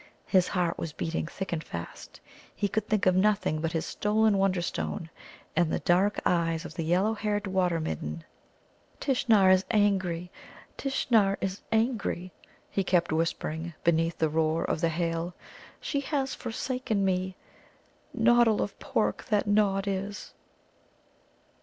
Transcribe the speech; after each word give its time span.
His 0.25 0.47
heart 0.47 0.79
was 0.79 0.93
beating 0.93 1.27
thick 1.27 1.53
and 1.53 1.63
fast. 1.63 2.21
He 2.55 2.67
could 2.67 2.87
think 2.87 3.05
of 3.05 3.15
nothing 3.15 3.61
but 3.61 3.73
his 3.73 3.85
stolen 3.85 4.35
Wonderstone 4.39 5.11
and 5.55 5.71
the 5.71 5.77
dark 5.77 6.19
eyes 6.25 6.65
of 6.65 6.73
the 6.73 6.83
yellow 6.83 7.13
haired 7.13 7.45
Water 7.45 7.79
midden. 7.79 8.23
"Tishnar 8.99 9.51
is 9.51 9.63
angry 9.69 10.31
Tishnar 10.75 11.37
is 11.39 11.61
angry," 11.71 12.33
he 12.71 12.83
kept 12.83 13.13
whispering, 13.13 13.75
beneath 13.83 14.17
the 14.17 14.27
roar 14.27 14.63
of 14.65 14.81
the 14.81 14.89
hail. 14.89 15.35
"She 15.79 15.99
has 15.99 16.33
forsaken 16.33 17.05
me, 17.05 17.35
Noddle 18.11 18.59
of 18.63 18.79
Pork 18.79 19.25
that 19.25 19.45
Nod 19.45 19.83
is." 19.87 20.33